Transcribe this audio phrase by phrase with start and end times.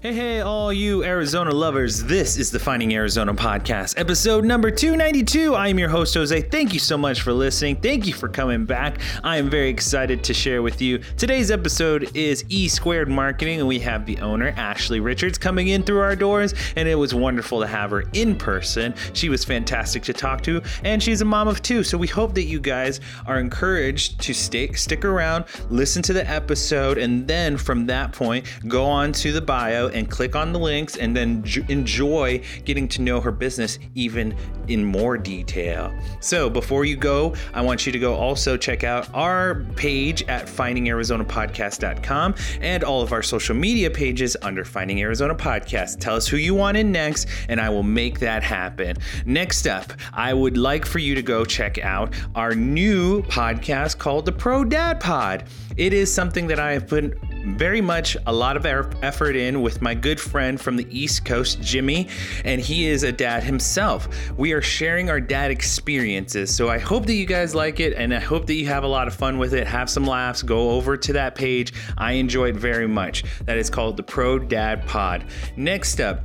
[0.00, 2.04] Hey, hey, all you Arizona lovers.
[2.04, 5.56] This is the Finding Arizona podcast, episode number 292.
[5.56, 6.40] I am your host, Jose.
[6.40, 7.74] Thank you so much for listening.
[7.74, 9.00] Thank you for coming back.
[9.24, 10.98] I am very excited to share with you.
[11.16, 15.82] Today's episode is E Squared Marketing, and we have the owner, Ashley Richards, coming in
[15.82, 18.94] through our doors, and it was wonderful to have her in person.
[19.14, 21.82] She was fantastic to talk to, and she's a mom of two.
[21.82, 26.24] So we hope that you guys are encouraged to stay, stick around, listen to the
[26.30, 30.58] episode, and then from that point, go on to the bio and click on the
[30.58, 34.34] links and then j- enjoy getting to know her business even
[34.68, 35.92] in more detail.
[36.20, 40.46] So before you go, I want you to go also check out our page at
[40.46, 46.00] findingarizonapodcast.com and all of our social media pages under Finding Arizona Podcast.
[46.00, 48.96] Tell us who you want in next, and I will make that happen.
[49.24, 54.26] Next up, I would like for you to go check out our new podcast called
[54.26, 55.44] the Pro Dad Pod.
[55.76, 57.14] It is something that I have put
[57.56, 61.60] very much a lot of effort in with my good friend from the East Coast,
[61.60, 62.08] Jimmy,
[62.44, 64.08] and he is a dad himself.
[64.36, 66.54] We are sharing our dad experiences.
[66.54, 68.88] So I hope that you guys like it and I hope that you have a
[68.88, 69.66] lot of fun with it.
[69.66, 70.42] Have some laughs.
[70.42, 71.72] Go over to that page.
[71.96, 73.24] I enjoy it very much.
[73.44, 75.24] That is called the Pro Dad Pod.
[75.56, 76.24] Next up,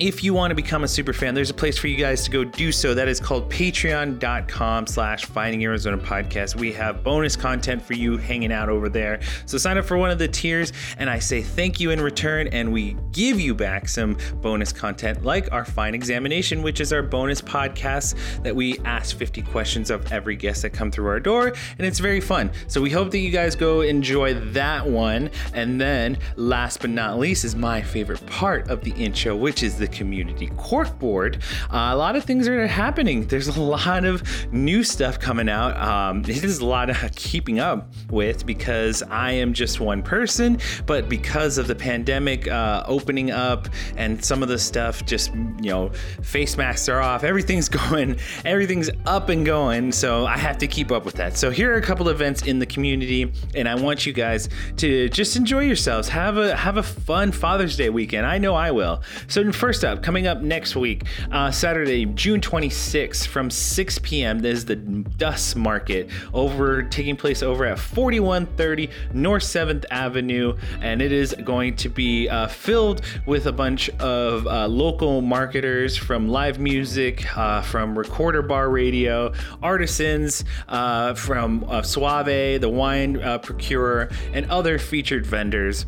[0.00, 2.30] if you want to become a super fan, there's a place for you guys to
[2.30, 2.94] go do so.
[2.94, 6.56] That is called patreon.com slash finding Arizona podcast.
[6.56, 9.20] We have bonus content for you hanging out over there.
[9.46, 12.48] So sign up for one of the tiers and I say thank you in return
[12.48, 17.02] and we give you back some bonus content like our fine examination, which is our
[17.02, 21.52] bonus podcast that we ask 50 questions of every guest that come through our door.
[21.78, 22.50] And it's very fun.
[22.66, 25.30] So we hope that you guys go enjoy that one.
[25.52, 29.78] And then last but not least is my favorite part of the intro, which is
[29.78, 33.26] the the community corkboard, uh, a lot of things are happening.
[33.26, 35.76] There's a lot of new stuff coming out.
[35.76, 40.58] Um, it is a lot of keeping up with because I am just one person,
[40.86, 45.70] but because of the pandemic uh, opening up and some of the stuff, just you
[45.70, 45.90] know,
[46.22, 47.24] face masks are off.
[47.24, 49.92] Everything's going, everything's up and going.
[49.92, 51.36] So I have to keep up with that.
[51.36, 55.08] So here are a couple events in the community, and I want you guys to
[55.10, 56.08] just enjoy yourselves.
[56.08, 58.24] Have a have a fun Father's Day weekend.
[58.26, 59.02] I know I will.
[59.28, 61.02] So first First up, coming up next week,
[61.32, 64.38] uh, Saturday, June 26th from 6 p.m.
[64.38, 71.10] There's the Dust Market over taking place over at 4130 North 7th Avenue, and it
[71.10, 76.60] is going to be uh, filled with a bunch of uh, local marketers from live
[76.60, 84.48] music, uh, from Recorder Bar Radio, artisans uh, from uh, Suave, the wine procurer, and
[84.52, 85.84] other featured vendors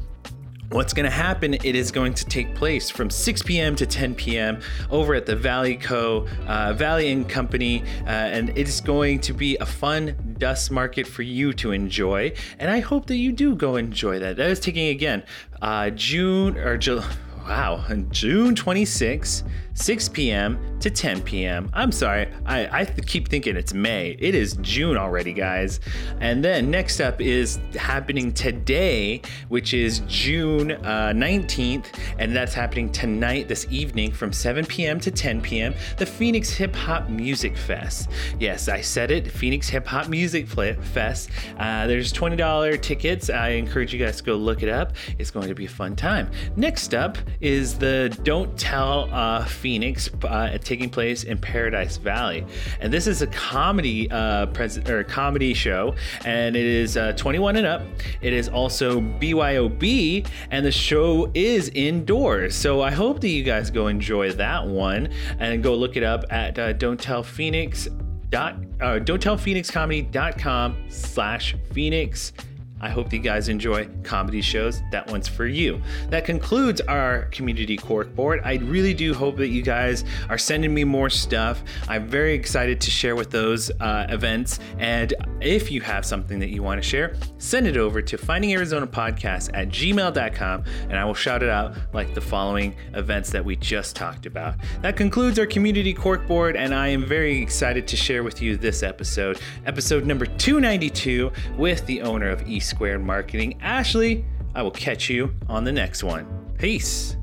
[0.70, 4.14] what's going to happen it is going to take place from 6 p.m to 10
[4.16, 4.60] p.m
[4.90, 6.26] over at the valley co.
[6.46, 11.22] uh, valley and company uh, and it's going to be a fun dust market for
[11.22, 14.36] you to enjoy and i hope that you do go enjoy that.
[14.36, 15.22] That is taking again
[15.62, 17.08] uh, june or july
[17.46, 19.44] wow june 26
[19.76, 20.58] 6 p.m.
[20.80, 21.70] to 10 p.m.
[21.74, 24.16] I'm sorry, I, I keep thinking it's May.
[24.18, 25.80] It is June already, guys.
[26.20, 31.86] And then next up is happening today, which is June uh, 19th,
[32.18, 34.98] and that's happening tonight, this evening, from 7 p.m.
[34.98, 35.74] to 10 p.m.
[35.98, 38.08] The Phoenix Hip Hop Music Fest.
[38.40, 41.30] Yes, I said it, Phoenix Hip Hop Music Fest.
[41.58, 43.28] Uh, there's $20 tickets.
[43.28, 44.94] I encourage you guys to go look it up.
[45.18, 46.30] It's going to be a fun time.
[46.56, 52.46] Next up is the Don't Tell uh, Phoenix, uh, taking place in Paradise Valley,
[52.78, 55.92] and this is a comedy uh, pres- or comedy show,
[56.24, 57.82] and it is uh, 21 and up.
[58.20, 62.54] It is also BYOB, and the show is indoors.
[62.54, 65.08] So I hope that you guys go enjoy that one
[65.40, 67.88] and go look it up at uh, Don't Tell Phoenix.
[68.30, 72.32] Dot, uh, don't tell phoenixcomedy.com slash phoenix
[72.80, 74.82] I hope you guys enjoy comedy shows.
[74.90, 75.80] That one's for you.
[76.10, 78.40] That concludes our community cork board.
[78.44, 81.62] I really do hope that you guys are sending me more stuff.
[81.88, 84.58] I'm very excited to share with those uh, events.
[84.78, 89.50] And if you have something that you want to share, send it over to findingarizonapodcast
[89.54, 93.96] at gmail.com and I will shout it out like the following events that we just
[93.96, 94.54] talked about.
[94.82, 98.56] That concludes our community cork board, and I am very excited to share with you
[98.56, 103.58] this episode, episode number 292, with the owner of East Squared Marketing.
[103.62, 104.22] Ashley,
[104.54, 106.26] I will catch you on the next one.
[106.58, 107.16] Peace.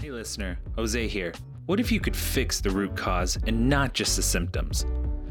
[0.00, 1.32] Hey, listener, Jose here.
[1.66, 4.86] What if you could fix the root cause and not just the symptoms?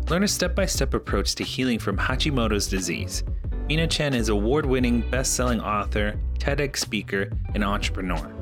[0.08, 3.26] Learn a step by step approach to healing from Hashimoto's disease.
[3.68, 8.34] Mina Chen is award winning, best selling author, TEDx speaker, and entrepreneur.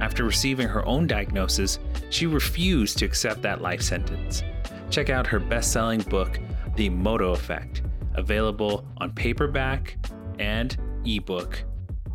[0.00, 1.78] After receiving her own diagnosis,
[2.10, 4.42] she refused to accept that life sentence.
[4.90, 6.38] Check out her best selling book,
[6.76, 7.80] The Moto Effect
[8.14, 9.96] available on paperback
[10.38, 11.64] and ebook.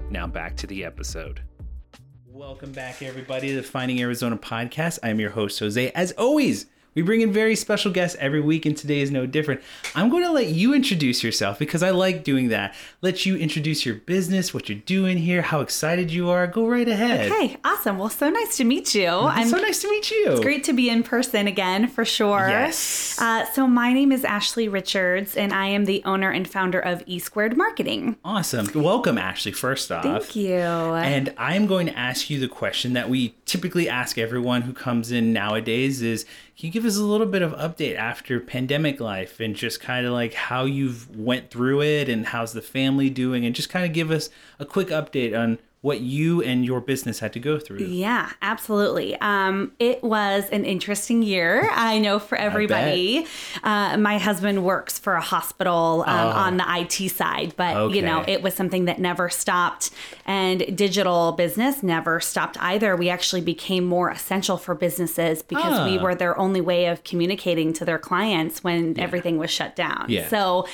[0.10, 1.42] Now back to the episode.
[2.26, 5.00] Welcome back, everybody, to the Finding Arizona podcast.
[5.04, 5.92] I'm your host, Jose.
[5.92, 6.68] As always,
[7.00, 9.62] we bring in very special guests every week, and today is no different.
[9.96, 12.76] I'm going to let you introduce yourself because I like doing that.
[13.02, 16.46] Let you introduce your business, what you're doing here, how excited you are.
[16.46, 17.32] Go right ahead.
[17.32, 18.00] Okay, awesome.
[18.00, 19.08] Well, so nice to meet you.
[19.08, 20.32] It's so nice to meet you.
[20.32, 22.50] It's great to be in person again, for sure.
[22.50, 23.18] Yes.
[23.18, 27.02] Uh, so my name is Ashley Richards, and I am the owner and founder of
[27.06, 28.18] E Squared Marketing.
[28.26, 28.70] Awesome.
[28.76, 30.04] Welcome, Ashley, first off.
[30.04, 30.50] Thank you.
[30.52, 35.14] And I'm going to ask you the question that we typically ask everyone who comes
[35.14, 36.26] in nowadays is
[36.60, 40.06] can you give us a little bit of update after pandemic life and just kind
[40.06, 43.86] of like how you've went through it and how's the family doing and just kind
[43.86, 44.30] of give us
[44.60, 47.78] a quick update on what you and your business had to go through.
[47.86, 49.16] Yeah, absolutely.
[49.22, 51.70] Um, it was an interesting year.
[51.72, 53.26] I know for everybody.
[53.64, 56.30] Uh, my husband works for a hospital um, Oh.
[56.32, 59.92] on the IT side, but you know, it was something that never stopped.
[60.26, 62.98] And digital business never stopped either.
[62.98, 66.04] We actually became more essential for businesses because we Ah.
[66.04, 70.08] were their only way of communicating to their clients when everything was shut down.
[70.10, 70.28] Yeah.
[70.28, 70.68] So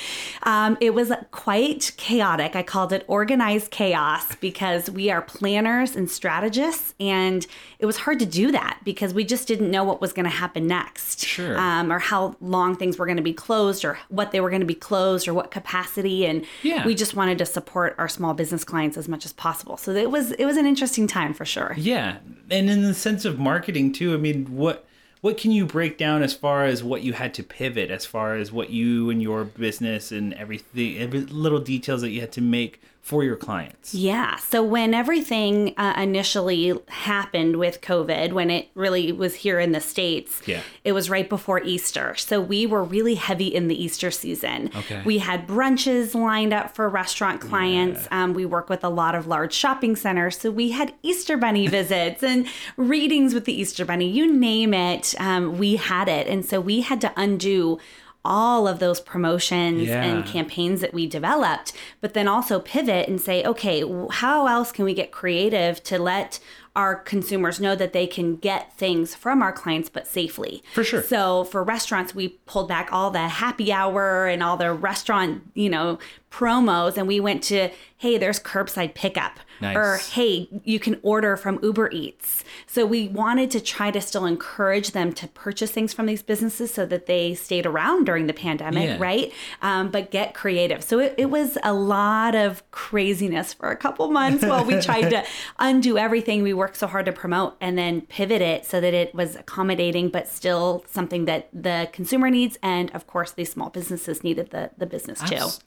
[0.44, 2.56] um, it was quite chaotic.
[2.56, 7.46] I called it organized chaos because we are planners and strategists, and
[7.78, 10.30] it was hard to do that because we just didn't know what was going to
[10.36, 11.58] happen next, Sure.
[11.58, 14.62] um, or how long things were going to be closed, or what they were going
[14.62, 16.86] to be closed, or what capacity, and Yeah.
[16.86, 19.78] we just wanted to support our small business clients as much as possible.
[19.78, 21.74] So it was it was an interesting time for sure.
[21.78, 22.18] Yeah.
[22.50, 24.86] And in the sense of marketing too, I mean, what
[25.22, 28.36] what can you break down as far as what you had to pivot as far
[28.36, 32.42] as what you and your business and everything every little details that you had to
[32.42, 33.94] make for your clients?
[33.94, 34.38] Yeah.
[34.38, 39.80] So when everything uh, initially happened with COVID, when it really was here in the
[39.80, 40.62] States, Yeah.
[40.84, 42.16] it was right before Easter.
[42.16, 44.72] So we were really heavy in the Easter season.
[44.76, 45.04] Okay.
[45.06, 48.08] We had brunches lined up for restaurant clients.
[48.10, 50.40] Um, we work with a lot of large shopping centers.
[50.40, 54.10] So we had Easter Bunny visits and readings with the Easter Bunny.
[54.10, 56.26] You name it, um, we had it.
[56.26, 57.78] And so we had to undo
[58.26, 60.04] all of those promotions Yeah.
[60.04, 64.84] and campaigns that we developed, but then also pivot and say, okay, how else can
[64.84, 66.40] we get creative to let
[66.76, 70.62] our consumers know that they can get things from our clients but safely?
[70.74, 71.02] For sure.
[71.04, 75.70] So for restaurants, we pulled back all the happy hour and all the restaurant, you
[75.70, 76.00] know,
[76.36, 79.40] promos and we went to, hey, there's curbside pickup.
[79.62, 79.78] Nice.
[79.78, 82.44] Or hey, you can order from Uber Eats.
[82.68, 86.74] So we wanted to try to still encourage them to purchase things from these businesses
[86.74, 88.98] so that they stayed around during the pandemic, Yeah.
[89.00, 89.32] right?
[89.62, 90.84] Um, but get creative.
[90.84, 95.10] So it, it was a lot of craziness for a couple months while we tried
[95.12, 95.24] to
[95.58, 99.16] undo everything we worked so hard to promote and then pivot it so that it
[99.16, 102.58] was accommodating, but still something that the consumer needs.
[102.62, 105.36] And of course, these small businesses needed the, the business too.
[105.38, 105.62] Abs-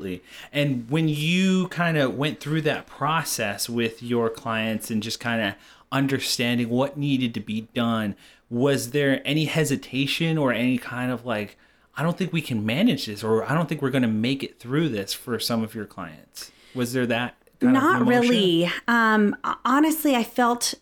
[0.00, 0.22] absolutely.
[0.52, 5.42] And when you kind of went through that process with your clients and just kind
[5.42, 5.54] of
[5.92, 8.16] understanding what needed to be done,
[8.48, 11.56] was there any hesitation or any kind of like,
[11.96, 14.42] I don't think we can manage this, or I don't think we're going to make
[14.42, 16.50] it through this for some of your clients?
[16.74, 17.36] Was there that?
[17.60, 18.70] Not really.
[18.88, 20.74] Um, honestly, I felt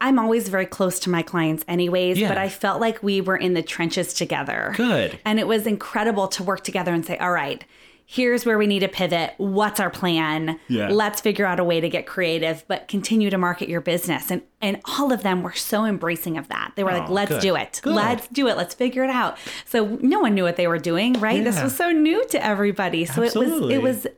[0.00, 2.28] I'm always very close to my clients, anyways, Yeah.
[2.28, 4.74] but I felt like we were in the trenches together.
[4.76, 5.18] Good.
[5.24, 7.64] And it was incredible to work together and say, all right,
[8.08, 9.34] here's where we need to pivot.
[9.36, 10.60] What's our plan?
[10.68, 10.88] Yeah.
[10.88, 14.30] Let's figure out a way to get creative, but continue to market your business.
[14.30, 16.72] And and all of them were so embracing of that.
[16.76, 17.42] They were like, Oh, let's good.
[17.42, 17.80] do it.
[17.82, 17.94] Good.
[17.94, 18.56] Let's do it.
[18.56, 19.36] Let's figure it out.
[19.64, 21.42] So no one knew what they were doing, right?
[21.42, 23.04] This was so new to everybody.
[23.04, 23.74] So Absolutely.
[23.74, 24.16] it was it was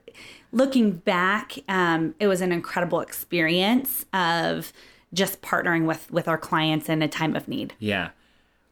[0.52, 4.72] looking back, um, it was an incredible experience of
[5.14, 7.74] just partnering with with our clients in a time of need.
[7.78, 8.10] Yeah.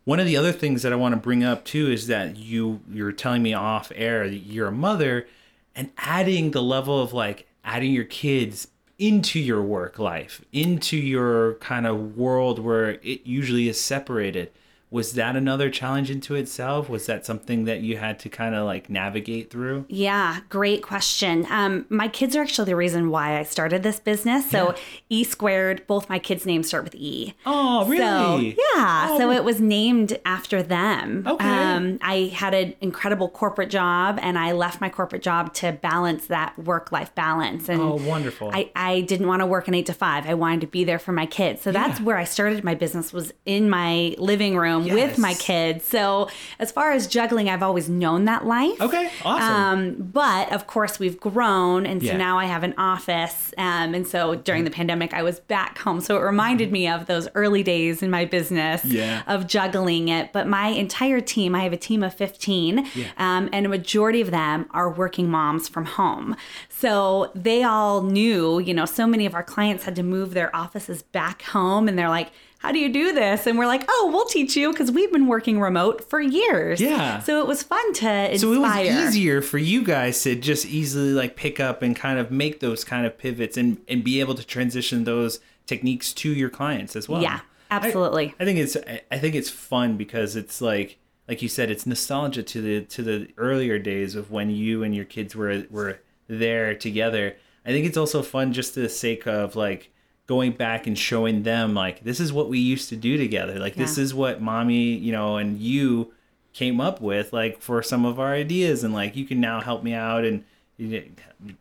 [0.07, 2.81] One of the other things that I want to bring up too is that you
[2.89, 5.27] you're telling me off air that you're a mother
[5.75, 8.69] and adding the level of like adding your kids
[9.01, 14.53] into your work life, into your kind of world where it usually is separated.
[14.89, 16.89] Was that another challenge into itself?
[16.89, 19.85] Was that something that you had to kind of like navigate through?
[19.89, 21.45] Yeah, great question.
[21.51, 24.49] Um, my kids are actually the reason why I started this business.
[24.49, 24.75] So
[25.09, 27.35] E squared, both my kids' names start with E.
[27.45, 28.53] Oh, really?
[28.53, 29.19] So, yeah.
[29.19, 31.25] So it was named after them.
[31.27, 31.45] Okay.
[31.49, 36.27] Um, I had an incredible corporate job and I left my corporate job to balance
[36.29, 37.69] that work life balance.
[37.69, 38.51] And Oh, wonderful.
[38.53, 40.27] I, I didn't want to work an eight to five.
[40.29, 41.63] I wanted to be there for my kids.
[41.63, 45.35] So that's where I started my business was in my living room room with my
[45.35, 45.85] kids.
[45.85, 46.29] So
[46.59, 48.81] as far as juggling, I've always known that life.
[48.81, 49.55] Okay, awesome.
[49.55, 52.17] Um, but of course, we've grown, and so Yeah.
[52.17, 53.53] now I have an office.
[53.59, 57.07] Um, and so during the pandemic, I was back home, so it reminded me of
[57.07, 59.23] those early days in my business Yeah.
[59.27, 60.33] of juggling it.
[60.33, 63.07] But my entire team, I have a team of fifteen, Yeah.
[63.19, 66.37] um, and a majority of them are working moms from home.
[66.69, 70.55] So they all knew, you know, so many of our clients had to move their
[70.55, 72.31] offices back home, and they're like.
[72.67, 73.47] How do you do this?
[73.47, 76.81] And we're like, oh, we'll teach you because we've been working remote for years.
[76.81, 77.21] Yeah.
[77.21, 78.39] So it was fun to inspire.
[78.39, 82.19] So it was easier for you guys to just easily like pick up and kind
[82.19, 86.33] of make those kind of pivots and and be able to transition those techniques to
[86.33, 87.23] your clients as well.
[87.23, 87.39] Yeah,
[87.71, 88.35] absolutely.
[88.41, 88.77] I, I think it's
[89.13, 93.03] I- think it's fun because it's like like you said it's nostalgia to the to
[93.05, 97.37] the earlier days of when you and your kids were were there together.
[97.65, 99.93] I think it's also fun just to the sake of like
[100.27, 103.59] going back and showing them like this is what we used to do together.
[103.59, 106.13] Like this is what mommy, you know, and you
[106.53, 109.83] came up with like for some of our ideas and like you can now help
[109.85, 110.43] me out and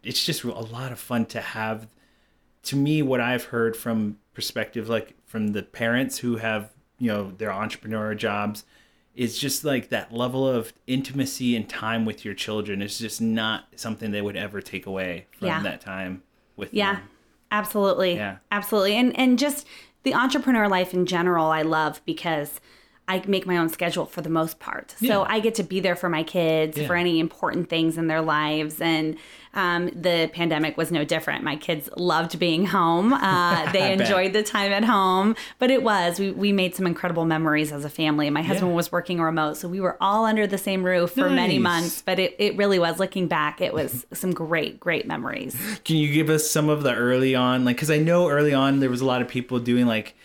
[0.04, 1.88] it's just a lot of fun to have
[2.64, 7.32] to me what i've heard from perspective like from the parents who have you know
[7.38, 8.64] their entrepreneur jobs
[9.16, 13.66] is just like that level of intimacy and time with your children is just not
[13.76, 15.62] something they would ever take away from Yeah.
[15.64, 16.24] that time
[16.56, 17.04] with Yeah, them.
[17.52, 18.16] Absolutely.
[18.16, 18.38] Yeah.
[18.52, 18.96] Absolutely.
[18.96, 19.68] And and just
[20.04, 22.60] the entrepreneur life in general I love because
[23.08, 24.96] I make my own schedule for the most part.
[25.06, 26.88] So I get to be there for my kids Yeah.
[26.88, 28.82] for any important things in their lives.
[28.82, 29.18] And
[29.54, 31.44] um, the pandemic was no different.
[31.44, 33.14] My kids loved being home.
[33.14, 34.02] Uh, they I bet.
[34.02, 35.36] enjoyed the time at home.
[35.60, 38.30] But it was, we, we made some incredible memories as a family.
[38.32, 38.76] My husband Yeah.
[38.76, 39.58] was working remote.
[39.58, 42.02] So we were all under the same roof for many months.
[42.02, 45.56] But it, it really was, looking back, it was some great, great memories.
[45.86, 48.80] Can you give us some of the early on, like, because I know early on
[48.80, 50.16] there was a lot of people doing like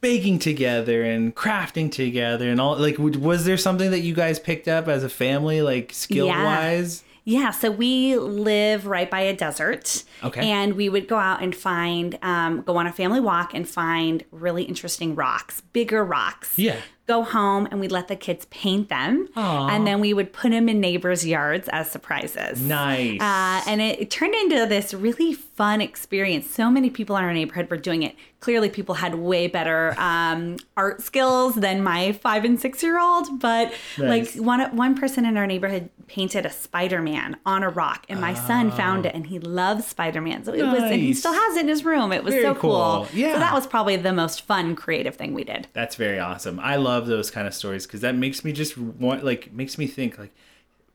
[0.00, 2.76] baking together and crafting together and all.
[2.76, 7.04] Like, was there something that you guys picked up as a family, like skill wise?
[7.24, 10.02] Yeah, so we live right by a desert.
[10.24, 10.48] Okay.
[10.48, 14.24] And we would go out and find, um, go on a family walk and find
[14.30, 16.58] really interesting rocks, bigger rocks.
[16.58, 16.80] Yeah.
[17.08, 19.28] Go home and we'd let the kids paint them.
[19.34, 19.68] Aw.
[19.68, 22.60] And then we would put them in neighbors' yards as surprises.
[22.60, 23.18] Nice.
[23.18, 26.50] Uh, and it, it turned into this really fun experience.
[26.50, 28.14] So many people in our neighborhood were doing it.
[28.40, 33.40] Clearly, people had way better um, art skills than my five and six year old.
[33.40, 34.36] But Nice.
[34.36, 38.20] like one one person in our neighborhood painted a Spider Man on a rock, and
[38.20, 40.44] my son found it, and he loves Spider Man.
[40.44, 41.14] So it was, and he Oh.
[41.14, 42.12] Still has it in his room.
[42.12, 42.70] It was Very so cool.
[42.70, 43.08] cool.
[43.12, 43.32] Yeah.
[43.32, 45.66] So that was probably the most fun, creative thing we did.
[45.72, 46.60] That's very awesome.
[46.60, 49.86] I love those kind of stories because that makes me just want, like, makes me
[49.86, 50.34] think, like,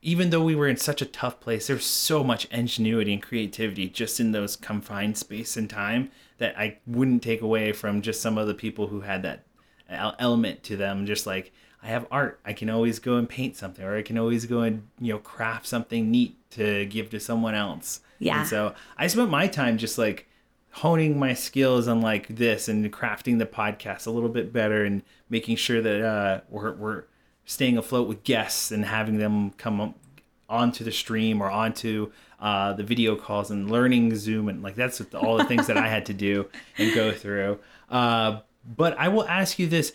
[0.02, 3.88] even though we were in such a tough place, there's so much ingenuity and creativity
[3.88, 8.36] just in those confined space and time that I wouldn't take away from just some
[8.36, 9.44] of the people who had that
[9.88, 11.06] element to them.
[11.06, 14.18] Just like, I have art, I can always go and paint something, or I can
[14.18, 18.00] always go and, you know, craft something neat to give to someone else.
[18.18, 18.40] Yeah.
[18.40, 20.28] And so I spent my time just like,
[20.78, 25.02] honing my skills on like this and crafting the podcast a little bit better and
[25.30, 27.04] making sure that uh, we're, we're
[27.44, 29.94] staying afloat with guests and having them come
[30.48, 35.00] onto the stream or onto uh, the video calls and learning Zoom and like that's
[35.00, 37.58] what- all the things that I had to do and go through.
[37.88, 38.40] Uh,
[38.76, 39.92] but I will ask you this: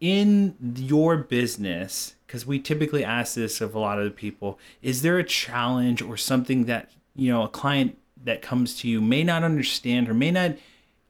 [0.00, 5.02] in your business, because we typically ask this of a lot of the people, is
[5.02, 7.96] there a challenge or something that you know a client
[8.28, 10.52] that comes to you may not understand or may not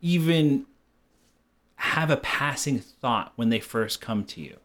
[0.01, 0.65] even
[1.75, 4.57] have a passing thought when they first come to you?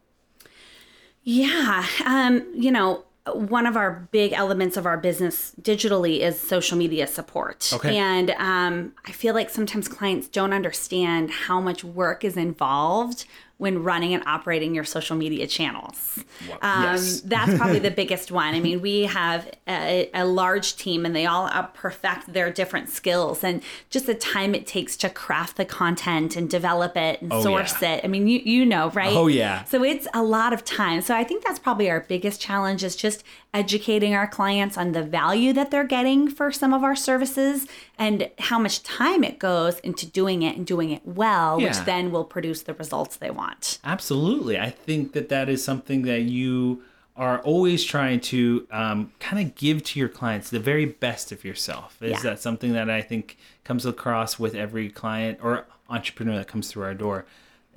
[1.23, 1.83] Yeah.
[2.05, 7.07] Um, you know, one of our big elements of our business digitally is social media
[7.07, 7.71] support.
[7.73, 7.97] Okay.
[7.97, 13.25] And um, I feel like sometimes clients don't understand how much work is involved
[13.63, 16.19] when running and operating your social media channels.
[16.61, 17.21] Um, yes.
[17.25, 18.53] That's probably the biggest one.
[18.53, 23.41] I mean, we have a, a large team and they all perfect their different skills
[23.41, 27.41] and just the time it takes to craft the content and develop it and Oh,
[27.41, 27.93] source yeah.
[27.93, 28.01] it.
[28.03, 29.15] I mean, you, you know, right?
[29.15, 29.63] Oh, yeah.
[29.63, 31.01] So it's a lot of time.
[31.01, 35.03] So I think that's probably our biggest challenge is just educating our clients on the
[35.03, 37.65] value that they're getting for some of our services
[37.97, 42.11] and how much time it goes into doing it and doing it well, which then
[42.11, 43.52] will produce the results they want.
[43.83, 44.59] Absolutely.
[44.59, 46.83] I think that that is something that you
[47.15, 51.43] are always trying to um, kind of give to your clients the very best of
[51.45, 52.01] yourself.
[52.01, 52.19] Is Yeah.
[52.31, 56.83] that something that I think comes across with every client or entrepreneur that comes through
[56.83, 57.25] our door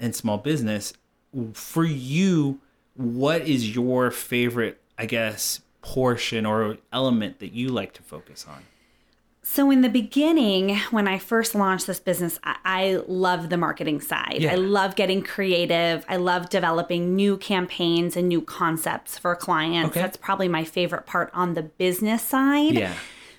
[0.01, 0.95] in small business?
[1.53, 2.61] For you,
[2.95, 8.63] what is your favorite, I guess, portion or element that you like to focus on?
[9.49, 14.01] So, in the beginning, when I first launched this business, I, I love the marketing
[14.01, 14.39] side.
[14.41, 14.53] Yeah.
[14.53, 16.05] I love getting creative.
[16.09, 19.91] I love developing new campaigns and new concepts for clients.
[19.91, 20.01] Okay.
[20.01, 22.75] That's probably my favorite part on the business side.
[22.75, 22.93] Yeah.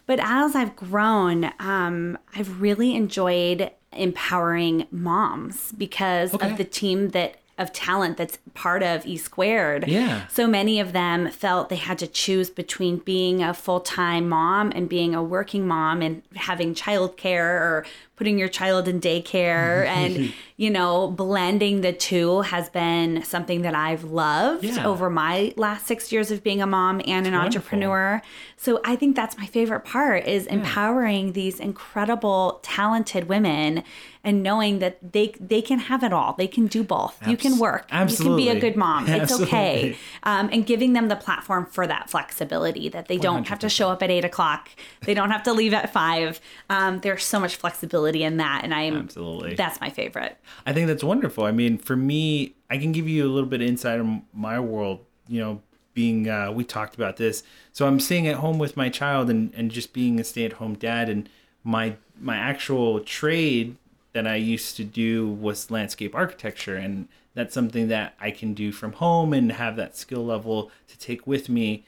[0.06, 6.50] But as I've grown, um, I've really enjoyed empowering moms because Okay.
[6.50, 9.88] of the team that of talent that's part of E Squared.
[9.88, 10.28] Yeah.
[10.28, 14.72] So many of them felt they had to choose between being a full time mom
[14.76, 17.86] and being a working mom and having childcare or
[18.18, 23.76] putting your child in daycare and you know blending the two has been something that
[23.76, 24.86] I've loved Yeah.
[24.88, 27.40] over my last 6 years of being a mom and an wonderful.
[27.60, 28.22] entrepreneur.
[28.58, 33.84] So I think that's my favorite part is empowering these incredible talented women
[34.24, 36.34] and knowing that they they can have it all.
[36.34, 37.16] They can do both.
[37.28, 37.84] you can Abs- work.
[37.84, 38.44] You can absolutely.
[38.46, 39.08] be a good mom.
[39.08, 39.96] It's okay.
[40.24, 43.90] Um, and giving them the platform for that flexibility that they don't have to show
[43.90, 44.70] up at eight o'clock.
[45.06, 46.42] They don't have to leave at five.
[46.70, 49.56] Um, there's so much flexibility in that, and I'm Absolutely.
[49.56, 50.38] that's my favorite.
[50.66, 51.46] I think that's wonderful.
[51.46, 54.60] I mean, for me, I can give you a little bit of insight of my
[54.60, 55.00] world.
[55.28, 55.62] You know,
[55.94, 59.54] being uh, we talked about this, so I'm staying at home with my child and
[59.56, 61.10] and just being a stay at home dad.
[61.10, 61.30] And
[61.64, 63.76] my my actual trade
[64.14, 68.72] that I used to do was landscape architecture, and that's something that I can do
[68.72, 71.86] from home and have that skill level to take with me.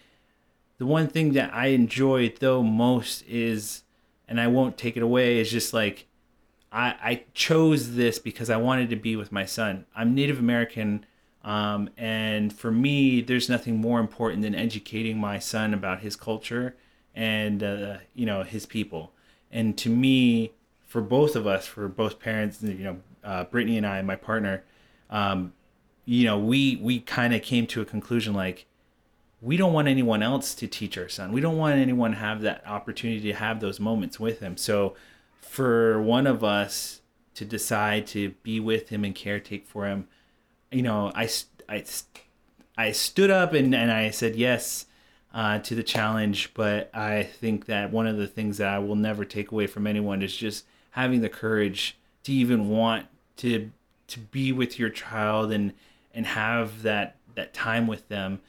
[0.77, 3.83] The one thing that I enjoy though most is,
[4.27, 6.05] and I won't take it away, is just like
[6.71, 9.85] I, I chose this because I wanted to be with my son.
[9.95, 11.05] I'm Native American,
[11.43, 16.75] um, and for me, there's nothing more important than educating my son about his culture
[17.15, 19.13] and uh, you know his people.
[19.51, 20.51] And to me,
[20.85, 24.63] for both of us, for both parents, you know, uh, Brittany and I, my partner,
[25.09, 25.53] um,
[26.05, 28.65] you know, we we kind of came to a conclusion like
[29.41, 31.31] we don't want anyone else to teach our son.
[31.31, 34.57] We don't want anyone to have that opportunity to have those moments with him.
[34.57, 34.95] So
[35.41, 37.01] for one of us
[37.35, 40.07] to decide to be with him and caretake for him,
[40.71, 41.29] you know, I,
[41.67, 41.83] I,
[42.77, 44.85] I stood up and, and I said yes
[45.33, 46.53] uh, to the challenge.
[46.53, 49.87] But I think that one of the things that I will never take away from
[49.87, 53.71] anyone is just having the courage to even want to
[54.07, 55.73] to be with your child and
[56.13, 58.41] and have that that time with them.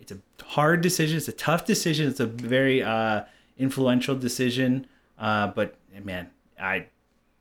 [0.00, 1.16] It's a hard decision.
[1.16, 2.08] It's a tough decision.
[2.08, 3.22] It's a very uh
[3.58, 4.86] influential decision
[5.18, 6.28] uh but man
[6.60, 6.86] i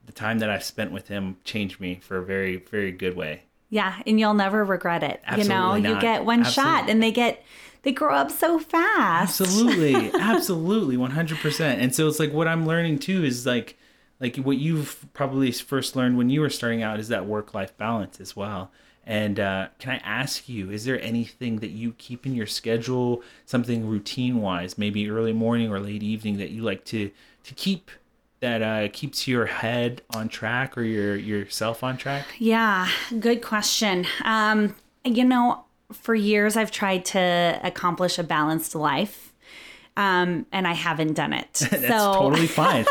[0.05, 3.43] the time that i've spent with him changed me for a very very good way.
[3.69, 5.21] Yeah, and you'll never regret it.
[5.37, 7.43] you know, Absolutely you get one shot, and they get
[7.81, 9.41] they grow up so fast.
[9.41, 13.77] absolutely absolutely 100% and so it's like what i'm learning too is like
[14.19, 17.75] like what you've probably first learned when you were starting out is that work life
[17.77, 18.71] balance as well.
[19.07, 23.21] And uh, can i ask you is there anything that you keep in your schedule
[23.45, 27.11] something routine wise maybe early morning or late evening that you like to
[27.43, 27.91] to keep
[28.39, 32.87] that uh, keeps your head on track or your yourself on track Yeah,
[33.19, 34.05] good question.
[34.23, 39.33] Um, you know, for years I've tried to accomplish a balanced life,
[39.97, 41.53] um, and I haven't done it.
[41.71, 42.85] that's so totally fine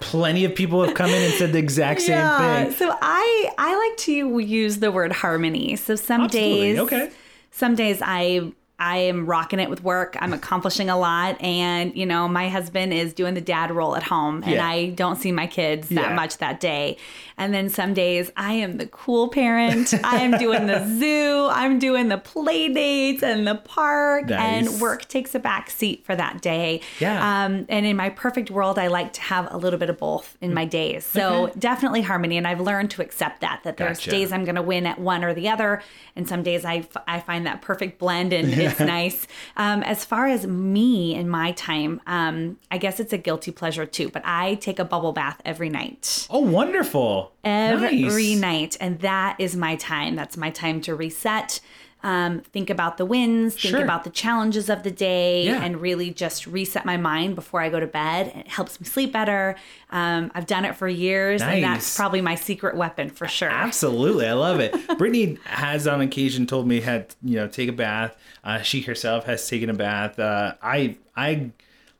[0.00, 3.50] plenty of people have come in and said the exact same yeah, thing so I
[3.58, 5.76] I like to use the word harmony.
[5.76, 7.10] So some Absolutely, days, okay.
[7.50, 10.16] some days I I am rocking it with work.
[10.20, 14.02] I'm accomplishing a lot, and you know my husband is doing the dad role at
[14.02, 14.66] home, and Yeah.
[14.66, 16.14] I don't see my kids that Yeah.
[16.14, 16.96] much that day.
[17.36, 19.94] And then some days I am the cool parent.
[20.04, 21.48] I am doing the zoo.
[21.50, 24.68] I'm doing the play dates and the park, Nice.
[24.70, 26.80] and work takes a back seat for that day.
[27.00, 27.44] Yeah.
[27.44, 30.36] Um, and in my perfect world, I like to have a little bit of both
[30.40, 31.04] in my days.
[31.06, 31.52] So Okay.
[31.60, 33.60] definitely harmony, and I've learned to accept that.
[33.64, 34.10] That there's Gotcha.
[34.10, 35.80] days I'm going to win at one or the other,
[36.16, 39.26] and some days I, f- I find that perfect blend, and it's nice.
[39.56, 43.86] Um, as far as me and my time, um, I guess it's a guilty pleasure
[43.86, 44.08] too.
[44.08, 48.40] But I take a bubble bath every night oh wonderful every Nice.
[48.40, 51.60] night and that is my time that's my time to reset
[52.04, 53.82] um, think about the wins think Sure.
[53.82, 55.62] about the challenges of the day Yeah.
[55.64, 59.12] and really just reset my mind before i go to bed it helps me sleep
[59.12, 59.56] better
[59.90, 64.26] um, i've done it for years and that's probably my secret weapon for sure Absolutely,
[64.26, 64.72] I love it.
[64.98, 68.16] Brittany has on occasion told me had you know take a bath.
[68.44, 70.18] Uh, she herself has taken a bath.
[70.18, 71.50] Uh, I I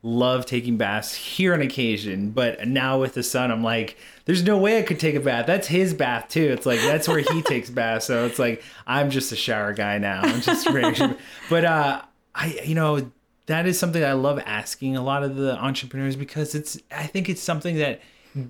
[0.05, 4.59] love taking baths here on occasion, but now with the son, I'm like, there's no
[4.59, 5.47] way I could take a bath.
[5.47, 6.53] That's his bath too.
[6.53, 8.07] It's like that's where he takes baths.
[8.07, 10.21] So it's like I'm just a shower guy now.
[10.23, 10.69] I'm just
[11.51, 12.03] but uh,
[12.35, 13.11] I you know
[13.47, 17.29] that is something I love asking a lot of the entrepreneurs because it's I think
[17.29, 18.01] it's something that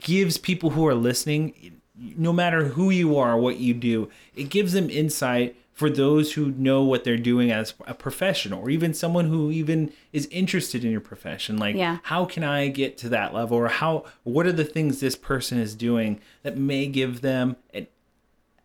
[0.01, 4.73] gives people who are listening no matter who you are, what you do, it gives
[4.73, 9.27] them insight for those who know what they're doing as a professional or even someone
[9.27, 11.99] who even is interested in your profession like Yeah.
[12.05, 13.59] how can i get to that level?
[13.59, 17.89] Or how what are the things this person is doing that may give them an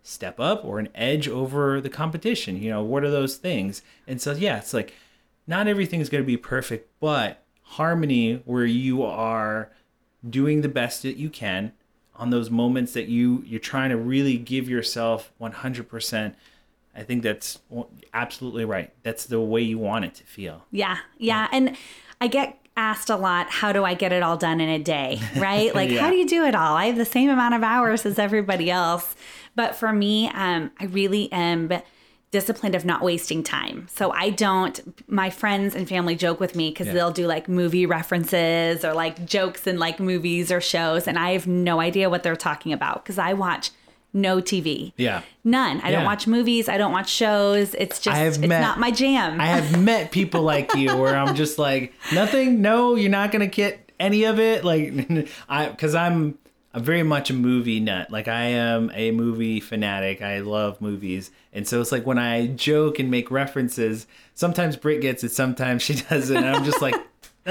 [0.03, 2.61] step up or an edge over the competition?
[2.61, 3.81] You know what are those things?
[4.07, 4.93] And so yeah it's like
[5.47, 9.71] not everything is going to be perfect but harmony where you are
[10.29, 11.71] doing the best that you can
[12.15, 16.35] on those moments that you you're trying to really give yourself 100%
[16.99, 17.59] i think that's
[18.13, 21.47] absolutely right that's the way you want it to feel Yeah, yeah.
[21.51, 21.75] And
[22.21, 25.19] I get asked a lot, how do I get it all done in a day?
[25.37, 25.73] Right?
[25.75, 26.01] Like, Yeah.
[26.01, 26.75] how do you do it all?
[26.75, 29.15] I have the same amount of hours as everybody else.
[29.55, 31.71] But for me, um, I really am
[32.31, 33.87] disciplined of not wasting time.
[33.91, 34.75] So I don't,
[35.09, 36.93] my friends and family joke with me because Yeah.
[36.93, 41.07] they'll do like movie references or like jokes in like movies or shows.
[41.07, 43.71] And I have no idea what they're talking about because I watch
[44.13, 44.93] no TV.
[44.97, 45.81] yeah None.
[45.81, 45.97] I Yeah.
[45.97, 46.67] don't watch movies.
[46.69, 47.73] I don't watch shows.
[47.75, 49.39] It's just, I have it's met- not my jam.
[49.41, 53.47] I have met people like you where I'm just like, nothing, no, you're not gonna
[53.47, 54.63] get any of it.
[54.63, 54.93] Like,
[55.49, 56.37] I, cause I'm,
[56.73, 58.11] I'm very much a movie nut.
[58.11, 60.21] Like I am a movie fanatic.
[60.21, 65.01] I love movies, and so it's like when I joke and make references, sometimes Britt
[65.01, 66.37] gets it, sometimes she doesn't.
[66.37, 66.93] And I'm just like,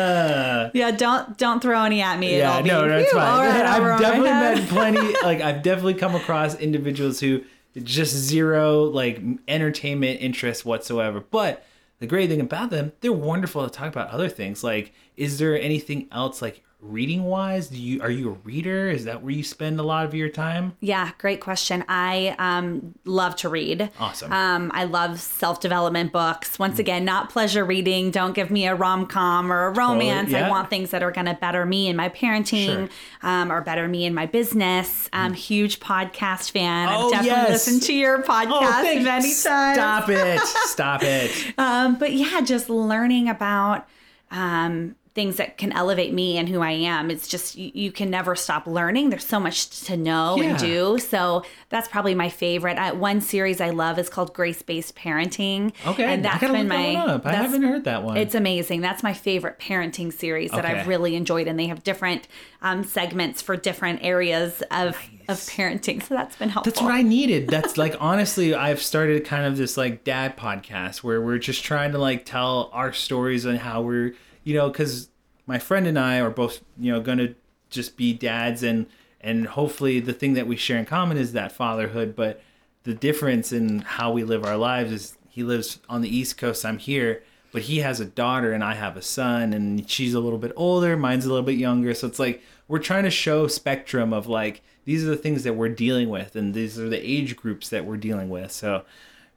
[0.01, 2.39] uh, Yeah, don't don't throw any at me.
[2.39, 3.47] yeah, be, no, no, it's fine.
[3.47, 5.15] right, I've definitely met plenty.
[5.23, 7.43] Like I've definitely come across individuals who
[7.83, 11.21] just zero like entertainment interest whatsoever.
[11.31, 11.65] But
[12.01, 14.63] the great thing about them, they're wonderful to talk about other things.
[14.65, 17.69] Like, is there anything else like reading wise?
[17.69, 18.89] Do you are you a reader?
[18.89, 20.77] Is that where you spend a lot of your time?
[20.81, 21.85] Yeah, great question.
[21.89, 23.91] I um, love to read.
[23.99, 24.33] Awesome.
[24.33, 26.59] Um, I love self development books.
[26.59, 28.11] Once again, not pleasure reading.
[28.11, 30.31] Don't give me a rom com or a romance.
[30.31, 30.47] yeah.
[30.47, 32.89] I want things that are going to better me in my parenting Sure.
[33.23, 35.09] um, or better me in my business.
[35.13, 36.89] I'm a huge podcast fan.
[36.91, 37.51] Oh, I've definitely yes.
[37.51, 39.37] listened to your podcast thank- many times.
[39.41, 40.41] Stop it!
[40.67, 41.55] Stop it!
[41.59, 43.89] Um, but yeah, just learning about
[44.31, 47.11] um, things that can elevate me and who I am.
[47.11, 49.11] It's just you, you can never stop learning.
[49.11, 50.51] There's so much to know Yeah.
[50.51, 50.99] and do.
[50.99, 52.79] So that's probably my favorite.
[52.79, 55.73] I, one series I love is called Grace Based Parenting.
[55.87, 56.95] Okay, and I that's been look that my.
[56.97, 57.27] up.
[57.27, 58.17] I haven't heard that one.
[58.17, 58.81] It's amazing.
[58.81, 60.81] That's my favorite parenting series that Okay.
[60.81, 62.29] I've really enjoyed, and they have different
[62.63, 64.97] um, segments for different areas of
[65.29, 66.03] of parenting.
[66.03, 66.71] So that's been helpful.
[66.71, 67.49] That's what I needed.
[67.49, 71.93] That's like honestly, I've started kind of this like dad podcast where we're just trying
[71.93, 74.15] to like tell our stories and how we're,
[74.49, 75.11] you know, because
[75.45, 77.35] my friend and I are both, you know, gonna
[77.69, 78.87] just be dads and
[79.21, 82.17] and hopefully the thing that we share in common is that fatherhood.
[82.17, 82.41] But
[82.85, 86.65] the difference in how we live our lives is he lives on the East Coast,
[86.65, 90.21] I'm here, but he has a daughter and I have a son and she's a
[90.21, 91.93] little bit older, mine's a little bit younger.
[91.93, 95.57] So it's like we're trying to show spectrum of like these are the things that
[95.57, 98.51] we're dealing with and these are the age groups that we're dealing with.
[98.51, 98.87] So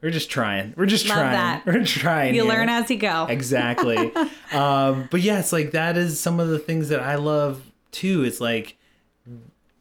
[0.02, 0.74] we're just trying.
[0.76, 1.32] We're just Love trying.
[1.32, 1.64] that.
[1.64, 2.34] We're trying.
[2.34, 2.52] you here.
[2.52, 3.26] learn as you go.
[3.30, 4.12] Exactly.
[4.52, 7.62] um, but yeah, it's like that is some of the things that I love
[7.92, 8.24] too.
[8.24, 8.76] It's like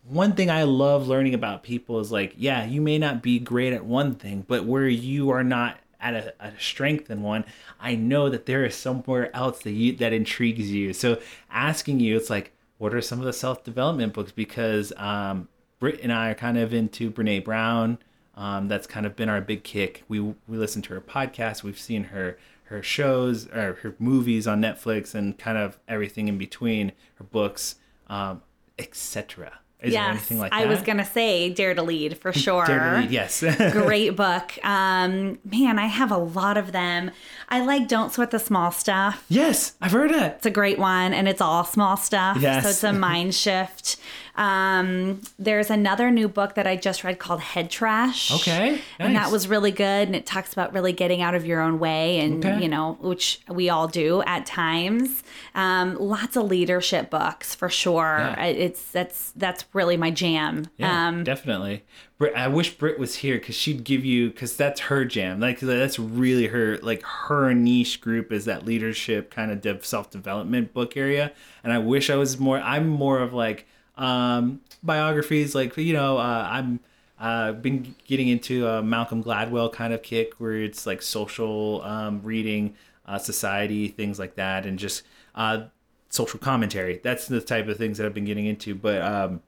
[0.08, 3.74] one thing I love learning about people is like, yeah, you may not be great
[3.74, 7.46] at one thing, but where you are not at a, a strength in one,
[7.80, 10.94] I know that there is somewhere else that you that intrigues you.
[10.94, 14.32] So asking you, it's like, what are some of the self development books?
[14.32, 15.48] Because um,
[15.80, 17.98] Britt and I are kind of into Brene Brown.
[18.42, 20.04] Um, that's kind of been our big kick.
[20.08, 21.62] We we listen to her podcast.
[21.62, 26.40] We've seen her her shows or her movies on Netflix and kind of everything in
[26.40, 26.92] between.
[27.16, 27.76] Her books,
[28.08, 28.42] um,
[28.80, 29.60] etc.
[29.80, 30.60] Is there anything like that?
[30.60, 32.66] I was gonna say Dare to Lead for sure.
[32.68, 33.44] Dare to Lead, yes.
[33.72, 34.58] Great book.
[34.64, 37.12] Um, man, I have a lot of them.
[37.50, 39.24] I like Don't Sweat the Small Stuff.
[39.30, 40.34] yes, I've heard it.
[40.38, 42.38] It's a great one, and it's all small stuff.
[42.40, 42.64] Yes.
[42.64, 43.98] So it's a mind shift.
[44.36, 48.32] Um, there's another new book that I just read called Head Trash.
[48.32, 50.08] Okay, And that was really good.
[50.08, 52.62] And it talks about really getting out of your own way and, Okay.
[52.62, 55.24] you know, which we all do at times.
[55.54, 58.18] Um, lots of leadership books for sure.
[58.20, 58.46] Yeah.
[58.46, 60.68] It's that's that's really my jam.
[60.78, 61.84] Yeah, um, definitely.
[62.18, 65.40] Brit, I wish Britt was here because she'd give you because that's her jam.
[65.40, 70.74] Like that's really her like her niche group is that leadership kind of self development
[70.74, 71.32] book area.
[71.64, 72.60] And I wish I was more.
[72.60, 73.66] I'm more of like
[74.02, 75.56] um, biographies.
[75.56, 76.80] Like you know, uh, I'm
[77.20, 82.22] uh, been getting into a Malcolm Gladwell kind of kick where it's like social um,
[82.24, 85.04] reading, uh, society things like that, and just
[85.36, 85.66] uh,
[86.10, 87.00] social commentary.
[87.02, 88.74] That's the type of things that I've been getting into.
[88.76, 89.42] But um,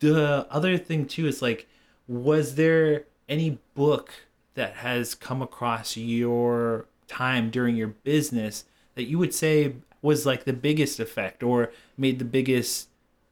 [0.00, 1.68] the other thing too is like
[2.08, 4.12] was there any book
[4.54, 10.44] that has come across your time during your business that you would say was like
[10.44, 12.88] the biggest effect or made the biggest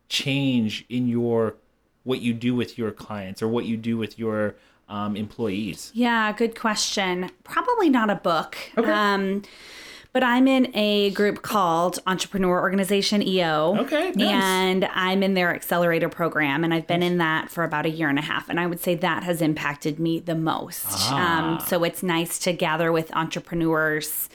[0.09, 1.57] change in your
[2.05, 4.55] what you do with your clients or what you do with your
[4.89, 5.91] um, employees?
[5.95, 7.31] Yeah, good question.
[7.43, 8.57] Probably not a book.
[8.77, 8.91] Okay.
[8.91, 9.43] Um,
[10.15, 13.77] but I'm in a group called Entrepreneur Organization EO.
[13.81, 14.29] Okay, nice.
[14.29, 18.09] And I'm in their accelerator program, and I've been in that for about a year
[18.09, 18.49] and a half.
[18.49, 20.87] And I would say that has impacted me the most.
[20.89, 21.57] Ah.
[21.57, 24.29] Um, so it's nice to gather with entrepreneurs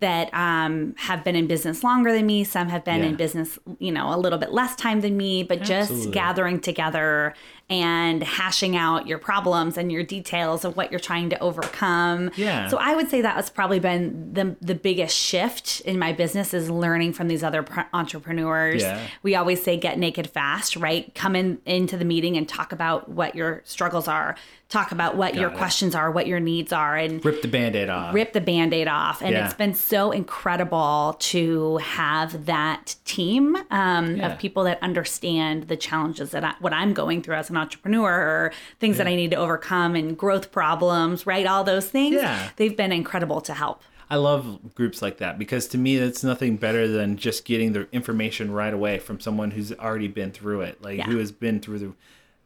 [0.00, 2.44] that um, have been in business longer than me.
[2.44, 3.08] Some have been Yeah.
[3.10, 7.34] in business, you know, a little bit less time than me, but just gathering together
[7.68, 12.30] and hashing out your problems and your details of what you're trying to overcome.
[12.36, 12.68] Yeah.
[12.68, 16.54] So I would say that has probably been the the biggest shift in my business
[16.54, 18.82] is learning from these other pr- entrepreneurs.
[18.82, 19.00] Yeah.
[19.22, 21.12] We always say get naked fast, right?
[21.14, 24.36] Come in into the meeting and talk about what your struggles are.
[24.68, 25.56] Talk about what your it.
[25.56, 28.12] questions are, what your needs are, and Rip the band-aid off.
[28.12, 29.44] rip the band-aid off and Yeah.
[29.44, 34.32] it's been so incredible to have that team um, Yeah.
[34.32, 38.12] of people that understand the challenges that I, what i'm going through as an entrepreneur
[38.12, 42.50] or things that i need to overcome and growth problems right all those things Yeah.
[42.56, 46.58] they've been incredible to help I love groups like that because to me, that's nothing
[46.58, 50.80] better than just getting the information right away from someone who's already been through it,
[50.80, 51.06] like Yeah.
[51.06, 51.92] who has been through the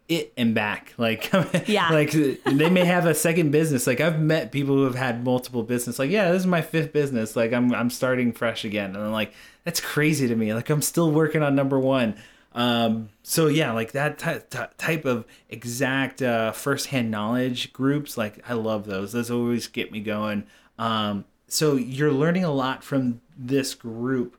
[0.09, 0.95] it and back.
[0.99, 1.31] Like,
[1.67, 1.91] Yeah.
[1.91, 3.87] like they may have a second business.
[3.87, 5.99] Like I've met people who have had multiple business.
[5.99, 7.37] Like, yeah, this is my fifth business.
[7.37, 10.55] Like I'm I'm starting fresh again, and I'm like, that's crazy to me.
[10.55, 12.15] Like I'm still working on number one.
[12.53, 18.43] Um, so yeah, like that ty- ty- type of exact uh, firsthand knowledge groups, like
[18.49, 19.13] I love those.
[19.13, 20.45] Those always get me going.
[20.79, 24.37] Um, so you're learning a lot from this group.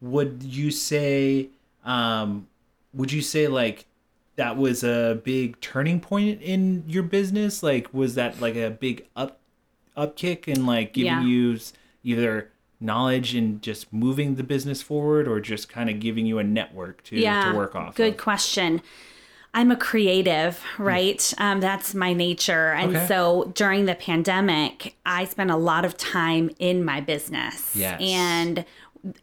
[0.00, 1.48] Would you say,
[1.84, 2.46] um,
[2.94, 3.86] would you say like
[4.36, 7.62] that was a big turning point in your business?
[7.62, 9.40] Like, was that like a big up
[9.96, 11.22] upkick and like giving Yeah.
[11.24, 11.58] you
[12.04, 16.44] either knowledge and just moving the business forward, or just kind of giving you a
[16.44, 17.94] network to to work off?
[17.94, 18.18] Good of?
[18.18, 18.80] question.
[19.54, 21.34] I'm a creative, right?
[21.38, 22.72] Um, that's my nature.
[22.74, 23.06] And Okay.
[23.06, 28.00] so during the pandemic, I spent a lot of time in my business Yes.
[28.00, 28.64] and